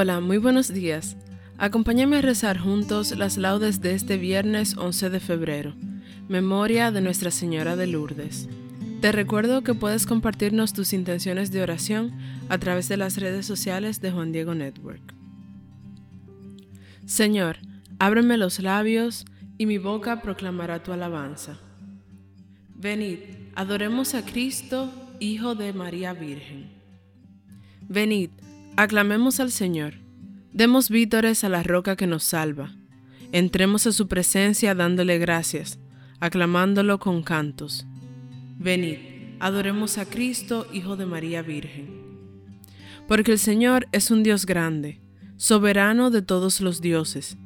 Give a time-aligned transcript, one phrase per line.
[0.00, 1.16] Hola, muy buenos días.
[1.56, 5.74] Acompáñame a rezar juntos las laudes de este viernes 11 de febrero,
[6.28, 8.48] memoria de Nuestra Señora de Lourdes.
[9.00, 12.12] Te recuerdo que puedes compartirnos tus intenciones de oración
[12.48, 15.02] a través de las redes sociales de Juan Diego Network.
[17.04, 17.56] Señor,
[17.98, 19.24] ábreme los labios
[19.56, 21.58] y mi boca proclamará tu alabanza.
[22.76, 23.18] Venid,
[23.56, 26.70] adoremos a Cristo, Hijo de María Virgen.
[27.88, 28.30] Venid,
[28.76, 29.94] Aclamemos al Señor,
[30.52, 32.74] demos vítores a la roca que nos salva,
[33.32, 35.78] entremos a su presencia dándole gracias,
[36.20, 37.86] aclamándolo con cantos.
[38.58, 38.98] Venid,
[39.40, 41.98] adoremos a Cristo, Hijo de María Virgen.
[43.06, 45.00] Porque el Señor es un Dios grande,
[45.36, 47.38] soberano de todos los dioses,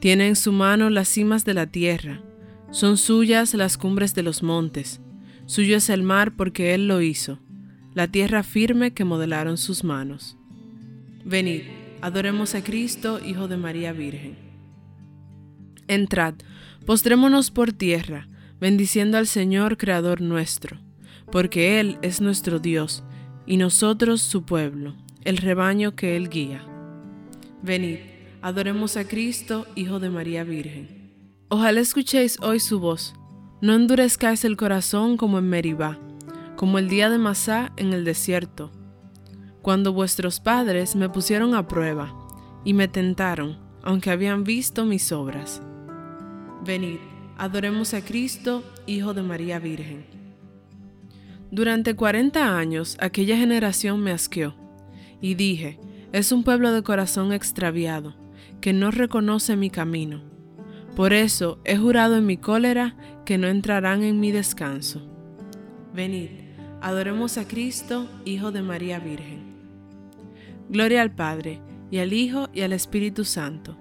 [0.00, 2.22] tiene en su mano las cimas de la tierra,
[2.70, 5.00] son suyas las cumbres de los montes,
[5.46, 7.40] suyo es el mar porque Él lo hizo,
[7.94, 10.37] la tierra firme que modelaron sus manos.
[11.24, 11.62] Venid,
[12.00, 14.36] adoremos a Cristo, Hijo de María Virgen.
[15.88, 16.34] Entrad,
[16.86, 18.28] postrémonos por tierra,
[18.60, 20.78] bendiciendo al Señor Creador nuestro,
[21.30, 23.02] porque Él es nuestro Dios,
[23.46, 26.64] y nosotros su pueblo, el rebaño que Él guía.
[27.62, 27.98] Venid,
[28.40, 31.12] adoremos a Cristo, Hijo de María Virgen.
[31.48, 33.14] Ojalá escuchéis hoy su voz,
[33.60, 35.98] no endurezcáis el corazón como en Meribá,
[36.56, 38.70] como el día de Masá en el desierto
[39.68, 42.16] cuando vuestros padres me pusieron a prueba
[42.64, 45.60] y me tentaron, aunque habían visto mis obras.
[46.64, 46.96] Venid,
[47.36, 50.06] adoremos a Cristo, Hijo de María Virgen.
[51.50, 54.54] Durante cuarenta años aquella generación me asqueó,
[55.20, 55.78] y dije,
[56.12, 58.14] es un pueblo de corazón extraviado,
[58.62, 60.22] que no reconoce mi camino.
[60.96, 62.96] Por eso he jurado en mi cólera
[63.26, 65.06] que no entrarán en mi descanso.
[65.92, 66.30] Venid,
[66.80, 69.47] adoremos a Cristo, Hijo de María Virgen.
[70.68, 73.76] Gloria al Padre, y al Hijo, y al Espíritu Santo,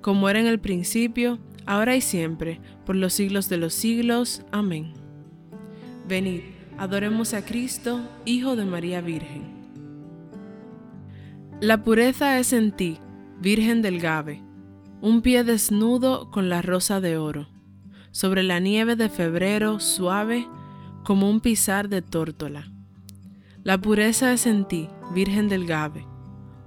[0.00, 4.42] como era en el principio, ahora y siempre, por los siglos de los siglos.
[4.50, 4.92] Amén.
[6.08, 6.40] Venid,
[6.78, 9.42] adoremos a Cristo, Hijo de María Virgen.
[11.60, 12.98] La pureza es en ti,
[13.40, 14.42] Virgen del Gabe,
[15.00, 17.48] un pie desnudo con la rosa de oro,
[18.10, 20.46] sobre la nieve de febrero suave
[21.04, 22.72] como un pisar de tórtola.
[23.62, 26.04] La pureza es en ti, Virgen del Gabe,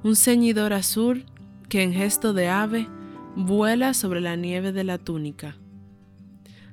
[0.05, 1.25] un ceñidor azul
[1.67, 2.87] que en gesto de ave
[3.35, 5.57] vuela sobre la nieve de la túnica.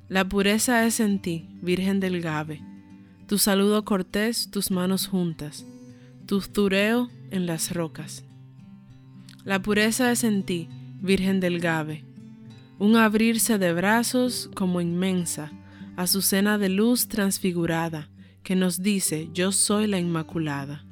[0.07, 2.61] La pureza es en ti, Virgen del Gabe,
[3.25, 5.65] tu saludo cortés, tus manos juntas,
[6.27, 8.23] tu zureo en las rocas.
[9.43, 10.69] La pureza es en ti,
[11.01, 12.05] Virgen del Gabe,
[12.77, 15.51] un abrirse de brazos como inmensa,
[15.95, 18.11] azucena de luz transfigurada,
[18.43, 20.85] que nos dice, yo soy la Inmaculada.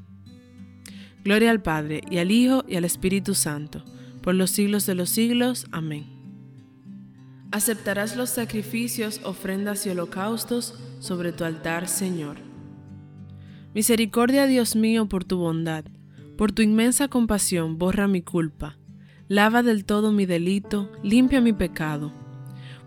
[1.24, 3.86] Gloria al Padre, y al Hijo, y al Espíritu Santo,
[4.22, 5.68] por los siglos de los siglos.
[5.72, 6.08] Amén.
[7.52, 12.38] Aceptarás los sacrificios, ofrendas y holocaustos sobre tu altar, Señor.
[13.76, 15.86] Misericordia, Dios mío, por tu bondad,
[16.38, 18.80] por tu inmensa compasión, borra mi culpa,
[19.28, 22.12] lava del todo mi delito, limpia mi pecado.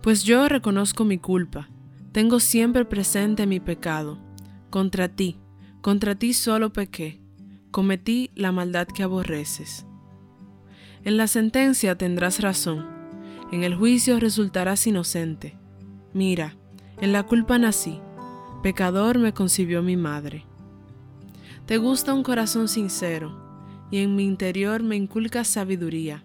[0.02, 1.68] Pues yo reconozco mi culpa,
[2.10, 4.18] tengo siempre presente mi pecado.
[4.70, 5.38] Contra ti,
[5.82, 7.23] contra ti solo pequé
[7.74, 9.84] cometí la maldad que aborreces.
[11.02, 12.86] En la sentencia tendrás razón,
[13.50, 15.58] en el juicio resultarás inocente.
[16.12, 16.56] Mira,
[17.00, 17.98] en la culpa nací,
[18.62, 20.46] pecador me concibió mi madre.
[21.66, 23.36] Te gusta un corazón sincero,
[23.90, 26.24] y en mi interior me inculcas sabiduría.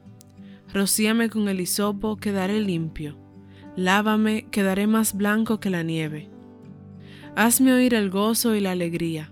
[0.72, 3.18] Rocíame con el hisopo, quedaré limpio.
[3.76, 6.30] Lávame, quedaré más blanco que la nieve.
[7.36, 9.32] Hazme oír el gozo y la alegría,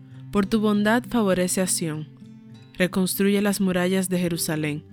[0.31, 2.07] por tu bondad favorece a Sión,
[2.77, 4.83] reconstruye las murallas de Jerusalén.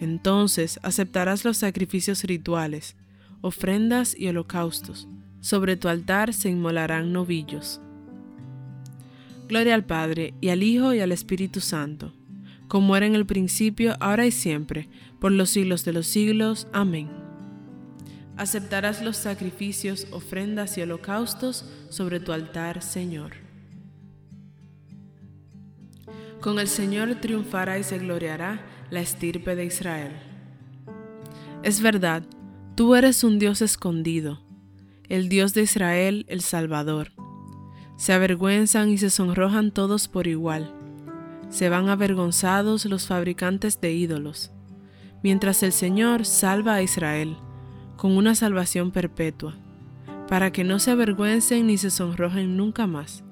[0.00, 2.96] Entonces aceptarás los sacrificios rituales,
[3.40, 5.08] ofrendas y holocaustos.
[5.40, 7.80] Sobre tu altar se inmolarán novillos.
[9.48, 12.12] Gloria al Padre, y al Hijo, y al Espíritu Santo,
[12.68, 14.88] como era en el principio, ahora y siempre,
[15.20, 16.68] por los siglos de los siglos.
[16.72, 17.08] Amén.
[18.36, 23.47] Aceptarás los sacrificios, ofrendas y holocaustos sobre tu altar, Señor.
[26.40, 30.12] Con el Señor triunfará y se gloriará la estirpe de Israel.
[31.64, 32.22] Es verdad,
[32.76, 34.40] tú eres un Dios escondido,
[35.08, 37.10] el Dios de Israel, el Salvador.
[37.96, 40.72] Se avergüenzan y se sonrojan todos por igual.
[41.50, 44.52] Se van avergonzados los fabricantes de ídolos,
[45.24, 47.36] mientras el Señor salva a Israel
[47.96, 49.56] con una salvación perpetua,
[50.28, 53.24] para que no se avergüencen ni se sonrojen nunca más.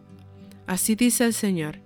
[0.67, 1.86] Así dice el Señor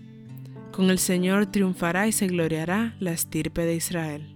[0.71, 4.35] con el Señor triunfará y se gloriará la estirpe de Israel.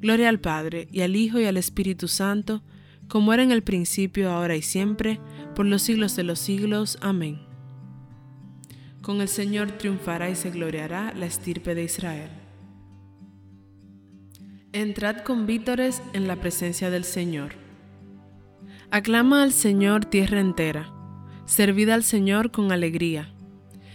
[0.00, 2.62] Gloria al Padre, y al Hijo, y al Espíritu Santo,
[3.08, 5.20] como era en el principio, ahora y siempre,
[5.54, 6.98] por los siglos de los siglos.
[7.00, 7.40] Amén.
[9.02, 12.30] Con el Señor triunfará y se gloriará la estirpe de Israel.
[14.72, 17.52] Entrad con vítores en la presencia del Señor.
[18.90, 20.92] Aclama al Señor tierra entera,
[21.44, 23.33] servid al Señor con alegría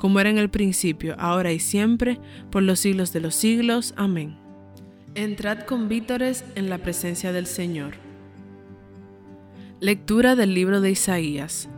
[0.00, 2.18] como era en el principio, ahora y siempre,
[2.50, 3.92] por los siglos de los siglos.
[3.98, 4.38] Amén.
[5.14, 7.96] Entrad con vítores en la presencia del Señor.
[9.78, 11.68] Lectura del libro de Isaías.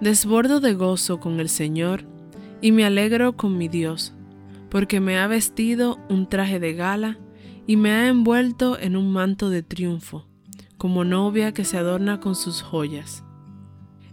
[0.00, 2.04] Desbordo de gozo con el Señor
[2.60, 4.14] y me alegro con mi Dios,
[4.68, 7.18] porque me ha vestido un traje de gala
[7.66, 10.28] y me ha envuelto en un manto de triunfo,
[10.78, 13.24] como novia que se adorna con sus joyas.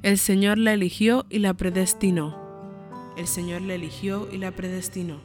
[0.02, 2.47] El Señor la eligió y la predestinó.
[3.18, 5.20] El Señor la eligió y la predestinó.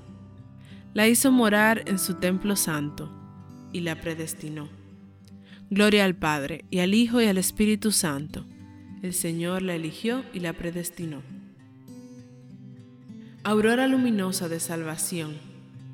[0.95, 3.11] La hizo morar en su templo santo
[3.71, 4.69] y la predestinó.
[5.69, 8.47] Gloria al Padre, y al Hijo, y al Espíritu Santo.
[9.03, 11.23] El Señor la eligió y la predestinó.
[13.45, 15.37] Aurora luminosa de salvación,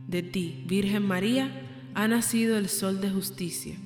[0.06, 1.62] de ti, Virgen María,
[1.94, 3.76] ha nacido el sol de justicia,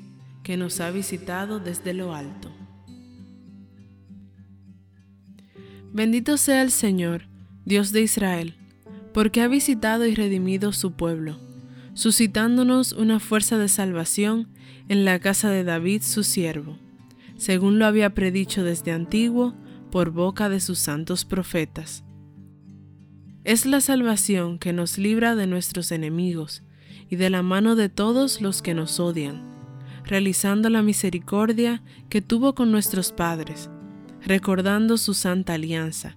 [0.42, 2.50] que nos ha visitado desde lo alto.
[5.92, 7.31] Bendito sea el Señor,
[7.64, 8.54] Dios de Israel,
[9.14, 11.38] porque ha visitado y redimido su pueblo,
[11.94, 14.48] suscitándonos una fuerza de salvación
[14.88, 16.78] en la casa de David su siervo,
[17.36, 19.54] según lo había predicho desde antiguo
[19.92, 22.04] por boca de sus santos profetas.
[23.44, 26.62] Es la salvación que nos libra de nuestros enemigos
[27.08, 29.42] y de la mano de todos los que nos odian,
[30.04, 33.70] realizando la misericordia que tuvo con nuestros padres,
[34.24, 36.16] recordando su santa alianza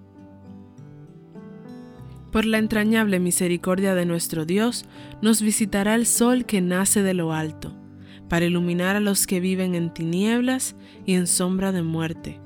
[2.31, 4.85] por la entrañable misericordia de nuestro Dios,
[5.21, 7.75] nos visitará el sol que nace de lo alto,
[8.29, 12.39] para iluminar a los que viven en tinieblas y en sombra de muerte,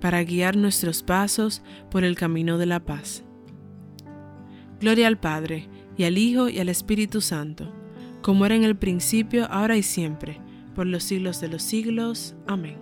[0.00, 3.24] para guiar nuestros pasos por el camino de la paz.
[4.80, 7.72] Gloria al Padre, y al Hijo, y al Espíritu Santo,
[8.22, 10.40] como era en el principio, ahora y siempre,
[10.74, 12.34] por los siglos de los siglos.
[12.46, 12.76] Amén.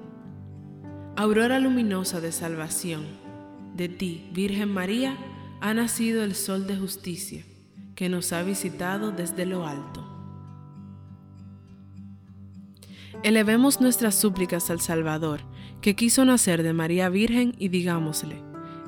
[1.17, 3.03] Aurora luminosa de salvación,
[3.75, 5.17] de ti, Virgen María,
[5.61, 7.45] ha nacido el sol de justicia,
[7.95, 10.07] que nos ha visitado desde lo alto.
[13.23, 15.41] Elevemos nuestras súplicas al Salvador,
[15.83, 18.43] que quiso nacer de María Virgen, y digámosle,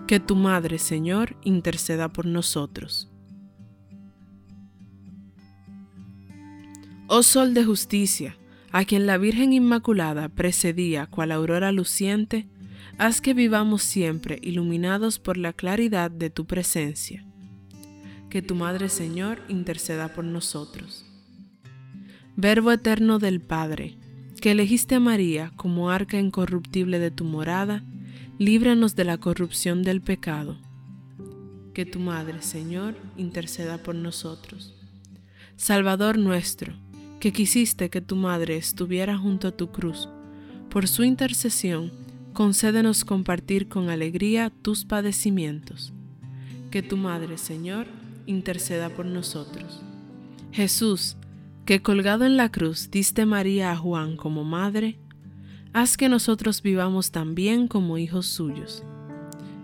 [0.06, 3.10] que tu Madre, Señor, interceda por nosotros.
[7.06, 8.38] Oh Sol de justicia,
[8.70, 12.48] a quien la Virgen Inmaculada precedía cual aurora luciente,
[12.98, 17.24] haz que vivamos siempre iluminados por la claridad de tu presencia.
[18.30, 21.04] Que tu Madre Señor interceda por nosotros.
[22.36, 23.98] Verbo eterno del Padre,
[24.40, 27.84] que elegiste a María como arca incorruptible de tu morada,
[28.38, 30.58] líbranos de la corrupción del pecado.
[31.74, 34.74] Que tu Madre, Señor, interceda por nosotros.
[35.56, 36.74] Salvador nuestro,
[37.20, 40.08] que quisiste que tu Madre estuviera junto a tu cruz,
[40.70, 41.92] por su intercesión,
[42.32, 45.92] concédenos compartir con alegría tus padecimientos.
[46.70, 47.86] Que tu Madre, Señor,
[48.26, 49.82] interceda por nosotros.
[50.52, 51.16] Jesús,
[51.64, 54.98] que colgado en la cruz diste María a Juan como madre,
[55.72, 58.82] haz que nosotros vivamos también como hijos suyos.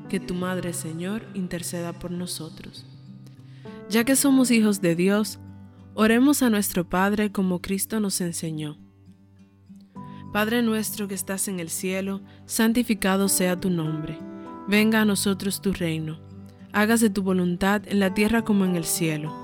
[0.09, 2.87] Que tu Madre, Señor, interceda por nosotros.
[3.91, 5.39] Ya que somos hijos de Dios,
[5.95, 8.79] oremos a nuestro Padre como Cristo nos enseñó
[10.32, 14.18] Padre nuestro que estás en el cielo, santificado sea tu nombre.
[14.68, 16.20] Venga a nosotros tu reino.
[16.73, 19.35] Hágase tu voluntad en la tierra como en el cielo.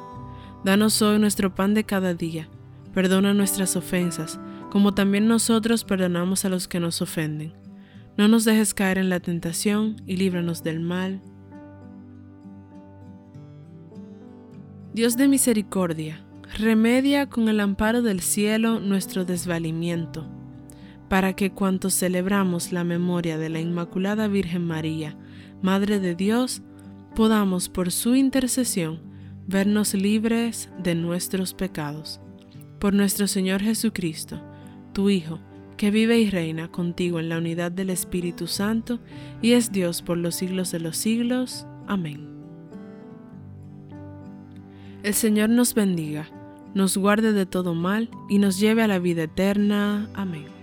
[0.62, 2.50] Danos hoy nuestro pan de cada día.
[2.92, 4.38] Perdona nuestras ofensas,
[4.70, 7.54] como también nosotros perdonamos a los que nos ofenden.
[8.18, 11.22] No nos dejes caer en la tentación y líbranos del mal.
[14.92, 16.22] Dios de misericordia,
[16.58, 20.43] remedia con el amparo del cielo nuestro desvalimiento
[21.08, 25.16] para que cuantos celebramos la memoria de la Inmaculada Virgen María,
[25.62, 26.62] Madre de Dios,
[27.14, 29.00] podamos por su intercesión
[29.46, 32.20] vernos libres de nuestros pecados.
[32.78, 34.40] Por nuestro Señor Jesucristo,
[34.92, 35.40] tu Hijo,
[35.76, 39.00] que vive y reina contigo en la unidad del Espíritu Santo
[39.42, 41.66] y es Dios por los siglos de los siglos.
[41.86, 42.28] Amén.
[45.02, 46.28] El Señor nos bendiga,
[46.74, 50.08] nos guarde de todo mal y nos lleve a la vida eterna.
[50.14, 50.53] Amén.